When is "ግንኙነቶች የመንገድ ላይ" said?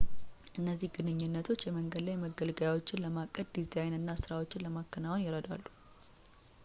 0.95-2.15